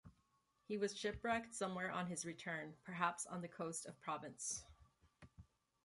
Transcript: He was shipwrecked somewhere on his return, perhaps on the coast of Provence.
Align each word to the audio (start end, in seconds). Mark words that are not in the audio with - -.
He 0.63 0.79
was 0.79 0.97
shipwrecked 0.97 1.53
somewhere 1.53 1.91
on 1.91 2.07
his 2.07 2.25
return, 2.25 2.73
perhaps 2.83 3.27
on 3.27 3.41
the 3.41 3.47
coast 3.47 3.85
of 3.85 3.99
Provence. 4.01 4.63